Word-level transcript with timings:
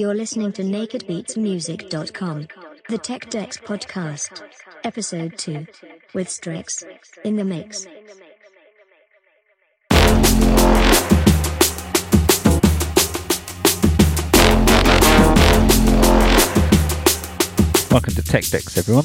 You're 0.00 0.14
listening 0.14 0.50
to 0.52 0.62
nakedbeatsmusic.com. 0.62 2.48
The 2.88 2.96
Tech 2.96 3.28
Decks 3.28 3.58
Podcast. 3.58 4.40
Episode 4.82 5.36
2. 5.36 5.66
With 6.14 6.30
Strix, 6.30 6.82
In 7.22 7.36
the 7.36 7.44
mix. 7.44 7.84
Welcome 17.90 18.14
to 18.14 18.22
Tech 18.22 18.46
Decks, 18.46 18.78
everyone. 18.78 19.04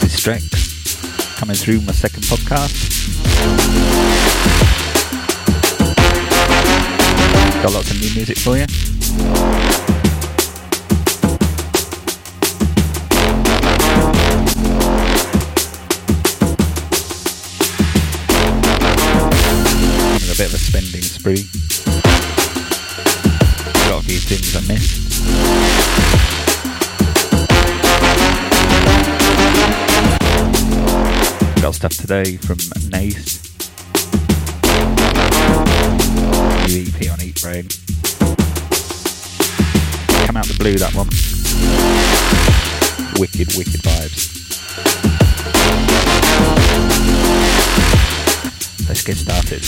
This 0.00 0.26
is 0.26 1.36
coming 1.36 1.54
through 1.54 1.80
my 1.82 1.92
second 1.92 2.24
podcast. 2.24 4.17
Got 7.60 7.72
lots 7.72 7.90
of 7.90 8.00
new 8.00 8.14
music 8.14 8.38
for 8.38 8.56
you. 8.56 8.66
Having 20.12 20.30
a 20.30 20.36
bit 20.36 20.46
of 20.46 20.54
a 20.54 20.58
spending 20.58 21.02
spree. 21.02 21.44
Got 23.88 24.02
a 24.02 24.06
few 24.06 24.20
things 24.20 24.54
I 24.54 24.60
missed. 24.72 24.96
Got 31.60 31.74
stuff 31.74 31.96
today 31.96 32.36
from 32.36 32.58
Nace. 32.88 33.47
New 36.68 36.82
EP 36.82 37.10
on 37.10 37.18
Eatbrain. 37.20 37.64
Come 40.26 40.36
out 40.36 40.44
the 40.44 40.54
blue, 40.58 40.74
that 40.74 40.94
one. 40.94 41.08
Wicked, 43.18 43.56
wicked 43.56 43.80
vibes. 43.80 44.28
Let's 48.86 49.02
get 49.02 49.16
started. 49.16 49.64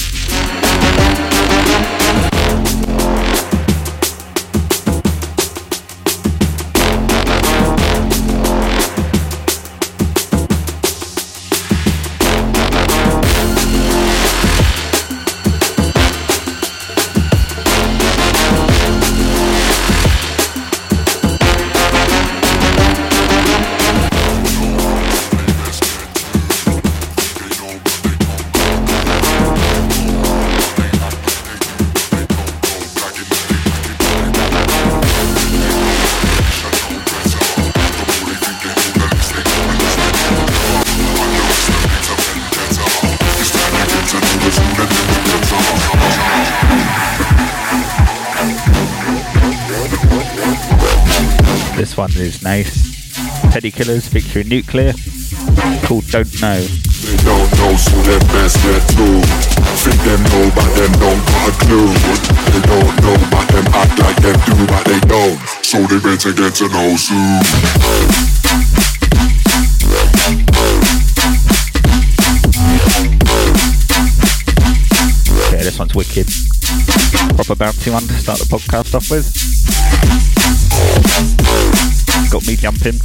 One 52.00 52.10
is 52.16 52.40
nice. 52.42 53.12
Teddy 53.52 53.70
Killerz 53.70 54.08
featuring 54.08 54.48
Nuclear. 54.48 54.94
Called 55.84 56.08
Don't 56.08 56.32
Know. 56.40 56.56
They 56.56 57.16
don't 57.20 57.50
know, 57.60 57.76
so 57.76 57.92
they 58.08 58.18
best 58.32 58.56
get 58.64 58.80
through. 58.96 59.20
Think 59.84 60.00
them 60.08 60.22
know, 60.32 60.48
but 60.56 60.64
them 60.80 60.92
don't 60.96 61.20
got 61.28 61.48
a 61.48 61.52
clue. 61.60 61.92
They 62.56 62.62
don't 62.64 62.96
know, 63.04 63.20
but 63.28 63.44
them 63.52 63.66
act 63.76 63.98
like 64.00 64.16
they 64.16 64.32
do, 64.32 64.56
but 64.64 64.84
they 64.88 65.00
don't. 65.12 65.38
So 65.60 65.84
they 65.84 66.00
better 66.00 66.32
get 66.32 66.54
to 66.54 66.68
know 66.72 66.96
soon. 66.96 67.44
Yeah, 75.52 75.62
this 75.68 75.78
one's 75.78 75.94
wicked. 75.94 76.28
Proper 77.36 77.56
bouncy 77.56 77.92
one 77.92 78.04
to 78.04 78.14
start 78.14 78.38
the 78.38 78.46
podcast 78.46 78.94
off 78.94 79.10
with. 79.10 79.50
Got 82.30 82.46
me 82.46 82.54
jumping. 82.54 83.00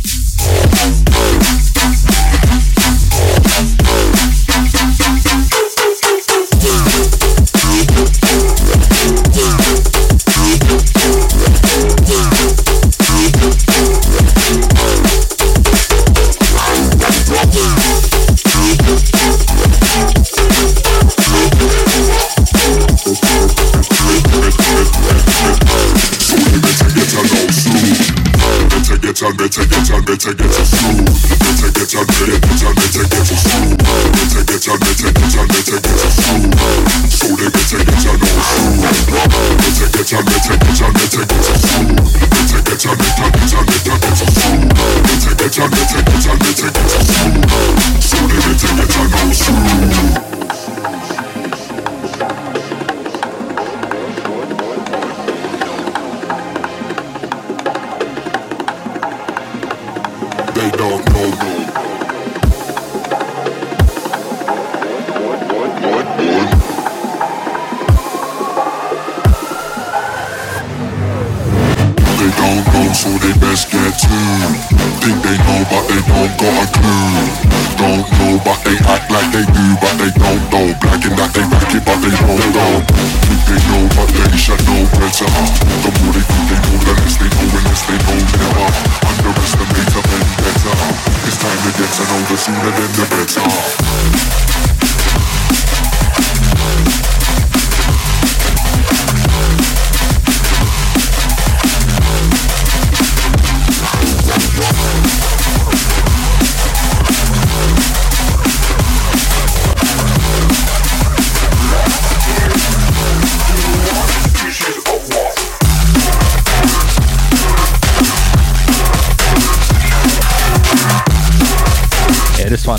Like 79.16 79.32
they 79.32 79.46
do, 79.54 79.66
but 79.80 79.94
they 79.98 80.12
don't 80.20 80.52
know. 80.52 80.85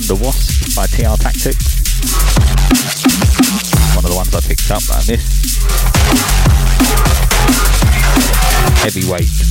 The 0.07 0.15
Wasp 0.15 0.77
by 0.77 0.87
TR 0.87 1.21
Tactics. 1.21 1.83
One 3.97 4.05
of 4.05 4.11
the 4.11 4.17
ones 4.17 4.33
I 4.33 4.41
picked 4.41 4.71
up 4.71 4.81
that 4.83 5.03
I 5.03 5.11
missed. 5.11 5.59
Heavyweight. 8.85 9.46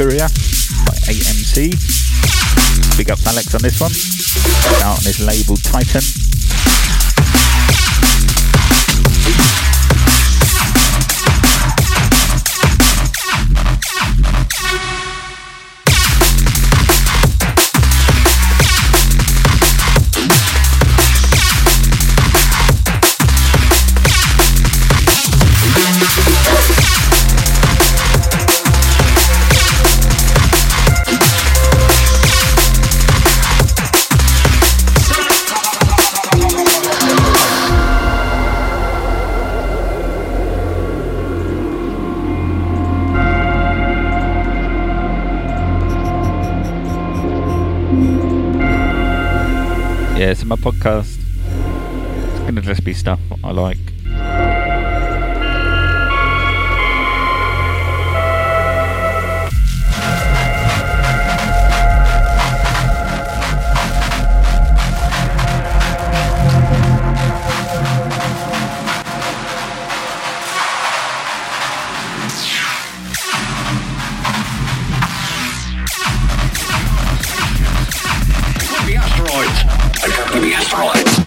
Courier 0.00 0.28
by 0.86 0.96
AMC. 1.12 1.76
Big 2.96 3.10
up 3.10 3.18
Alex 3.26 3.54
on 3.54 3.60
this 3.60 3.78
one. 3.78 3.92
Out 4.82 4.96
on 4.96 5.04
his 5.04 5.20
label 5.20 5.56
Titan. 5.56 6.19
my 50.50 50.56
podcast. 50.56 51.16
It's 52.32 52.40
going 52.40 52.56
to 52.56 52.60
just 52.60 52.82
be 52.82 52.92
stuff 52.92 53.20
I 53.44 53.52
like. 53.52 53.89
destroyed. 80.60 81.20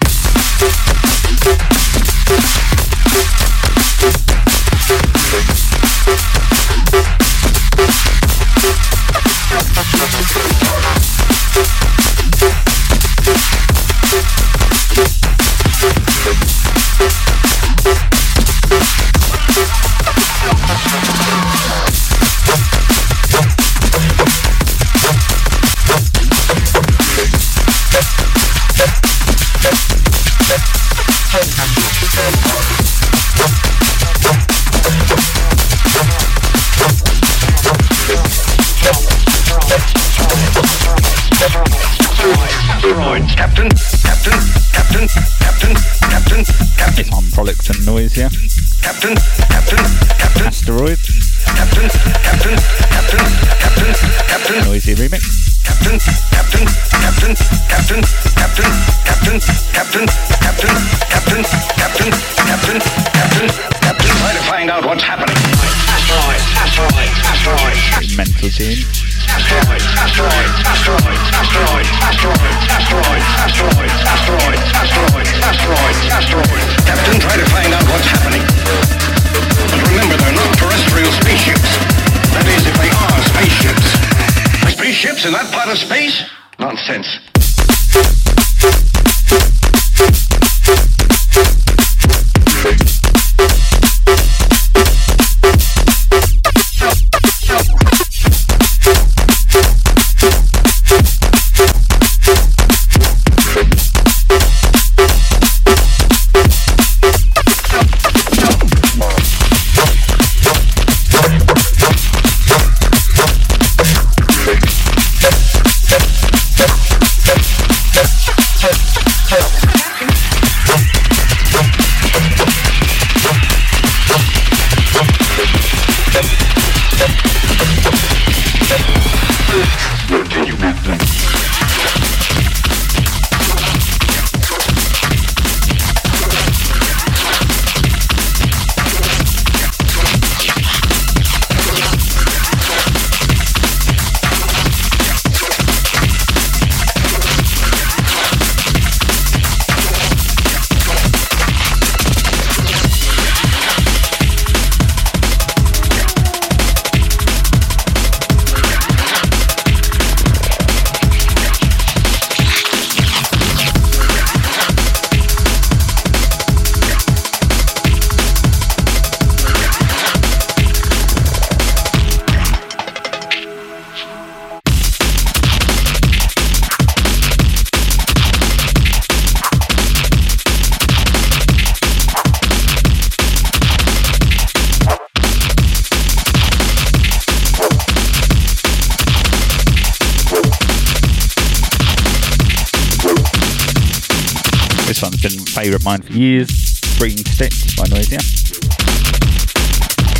mine 195.83 196.01
for 196.01 196.13
years. 196.13 196.49
Green 196.97 197.17
Stick 197.17 197.51
by 197.75 197.83
Noisia. 197.85 198.19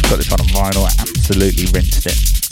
Got 0.10 0.18
this 0.18 0.30
one 0.30 0.42
on 0.42 0.48
vinyl, 0.48 0.86
I 0.86 1.02
absolutely 1.02 1.66
rinsed 1.72 2.06
it. 2.06 2.43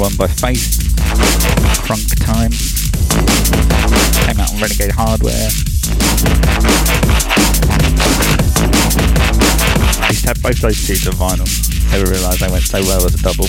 One 0.00 0.16
by 0.16 0.26
Faith, 0.26 0.96
Crunk 1.84 2.08
Time. 2.24 2.50
Came 4.24 4.40
out 4.40 4.50
on 4.50 4.58
Renegade 4.58 4.92
Hardware. 4.92 5.50
I 10.00 10.08
used 10.08 10.22
to 10.22 10.28
have 10.28 10.42
both 10.42 10.58
those 10.62 10.86
tunes 10.86 11.06
on 11.06 11.12
vinyl. 11.12 11.92
Never 11.92 12.10
realised 12.10 12.40
they 12.40 12.48
went 12.50 12.64
so 12.64 12.80
well 12.80 13.04
as 13.04 13.14
a 13.14 13.22
double. 13.22 13.44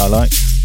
I 0.00 0.08
like. 0.08 0.59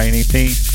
one 0.00 0.14
off 0.14 0.69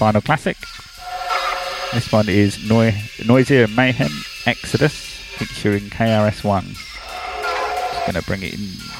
final 0.00 0.22
classic. 0.22 0.56
This 1.92 2.10
one 2.10 2.26
is 2.30 2.56
Noi- 2.66 2.96
Noisia 3.18 3.68
Mayhem 3.76 4.10
Exodus 4.46 4.94
featuring 5.36 5.90
KRS-One. 5.90 6.64
Just 6.64 8.06
gonna 8.06 8.22
bring 8.22 8.42
it 8.42 8.54
in. 8.54 8.99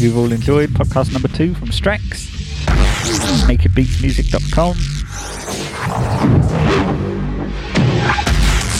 You've 0.00 0.16
all 0.16 0.32
enjoyed 0.32 0.70
podcast 0.70 1.12
number 1.12 1.28
two 1.28 1.54
from 1.54 1.68
Strax. 1.68 2.26
NakedBeatsMusic.com. 3.46 4.76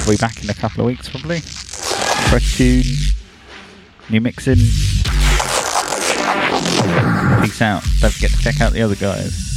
We'll 0.07 0.17
be 0.17 0.21
back 0.21 0.43
in 0.43 0.49
a 0.49 0.55
couple 0.55 0.81
of 0.81 0.87
weeks 0.87 1.11
probably. 1.11 1.41
Fresh 1.41 2.57
tune, 2.57 2.85
new 4.09 4.21
mixing. 4.23 4.57
Peace 7.43 7.61
out. 7.61 7.83
Don't 8.01 8.13
forget 8.13 8.31
to 8.31 8.39
check 8.41 8.61
out 8.63 8.73
the 8.73 8.81
other 8.83 8.97
guys. 8.97 9.50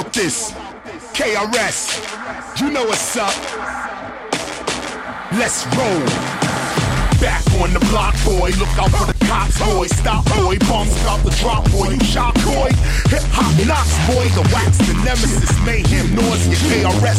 About 0.00 0.12
this? 0.12 0.52
KRS, 1.12 2.60
you 2.60 2.70
know 2.70 2.84
what's 2.84 3.16
up. 3.16 3.34
Let's 5.32 5.66
roll. 5.76 6.37
Back 7.20 7.42
on 7.58 7.74
the 7.74 7.82
block, 7.90 8.14
boy. 8.22 8.54
Look 8.62 8.70
out 8.78 8.94
for 8.94 9.10
the 9.10 9.18
cops, 9.26 9.58
boy. 9.58 9.88
Stop, 9.88 10.24
boy. 10.38 10.54
Bombs 10.70 10.94
about 11.02 11.18
the 11.26 11.34
drop, 11.42 11.68
boy. 11.74 11.90
You 11.90 12.04
shot, 12.06 12.34
boy. 12.46 12.70
Hip 13.10 13.26
hop 13.34 13.50
knocks, 13.66 13.90
boy. 14.06 14.30
The 14.38 14.46
wax, 14.54 14.78
the 14.78 14.94
nemesis, 15.02 15.50
mayhem, 15.66 16.14
Noisia, 16.14 16.54
KRS, 16.70 17.18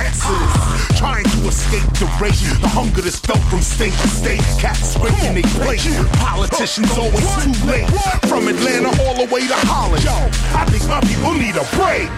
Exodus. 0.00 0.96
trying 0.96 1.28
to 1.28 1.38
escape 1.44 1.84
the 2.00 2.08
race. 2.16 2.40
The 2.64 2.68
hunger 2.72 3.02
that's 3.04 3.20
felt 3.20 3.44
from 3.52 3.60
state 3.60 3.92
to 3.92 4.08
state. 4.08 4.40
Cats 4.56 4.96
breaking 4.96 5.36
they 5.36 5.44
plate. 5.60 5.84
Politicians 6.24 6.96
always 6.96 7.28
too 7.44 7.52
late. 7.68 7.84
From 8.24 8.48
Atlanta 8.48 8.96
all 9.04 9.14
the 9.20 9.28
way 9.28 9.44
to 9.44 9.58
Holland. 9.68 10.04
Yo, 10.04 10.16
I 10.56 10.64
think 10.72 10.88
my 10.88 11.04
people 11.04 11.36
need 11.36 11.60
a 11.60 11.66
break. 11.76 12.08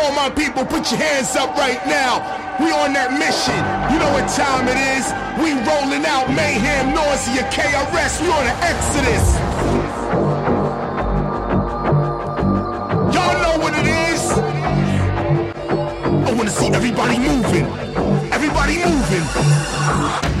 All 0.00 0.16
my 0.16 0.32
people, 0.32 0.64
put 0.64 0.88
your 0.90 1.04
hands 1.04 1.36
up 1.36 1.52
right 1.60 1.84
now. 1.84 2.49
We 2.60 2.70
on 2.72 2.92
that 2.92 3.16
mission. 3.16 3.56
You 3.88 3.98
know 3.98 4.12
what 4.12 4.28
time 4.28 4.68
it 4.68 4.76
is. 4.76 5.08
We 5.40 5.56
rolling 5.64 6.04
out 6.04 6.28
mayhem, 6.28 6.92
Noisia, 6.92 7.48
KRS. 7.48 8.20
We 8.20 8.28
on 8.28 8.44
an 8.44 8.56
exodus. 8.60 9.24
Y'all 13.14 13.40
know 13.40 13.56
what 13.64 13.72
it 13.80 13.88
is. 14.12 14.22
I 16.28 16.32
wanna 16.34 16.50
see 16.50 16.68
everybody 16.68 17.18
moving. 17.18 17.64
Everybody 18.30 18.84
moving. 18.84 20.39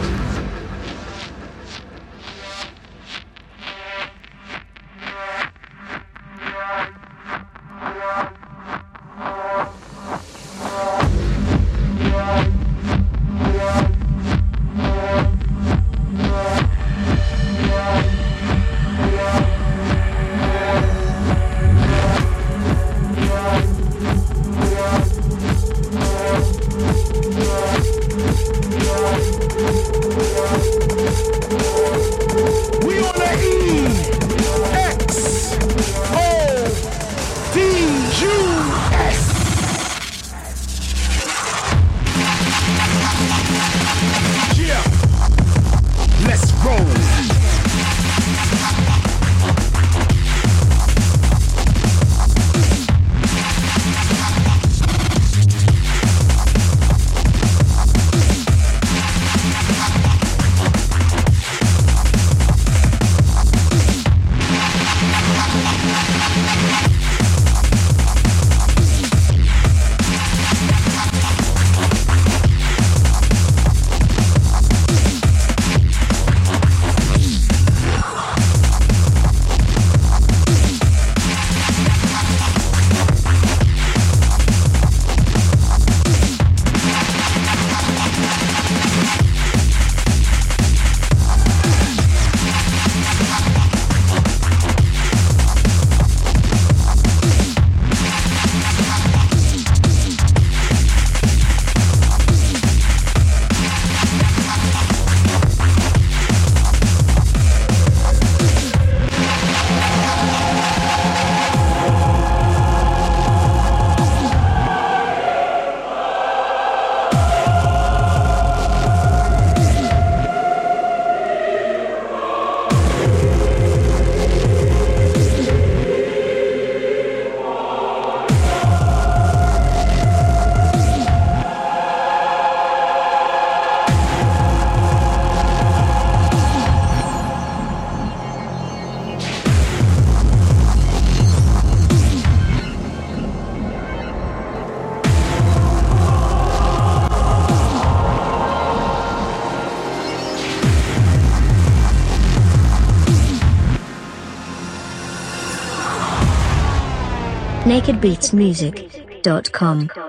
nakedbeatsmusic.com. 157.70 159.99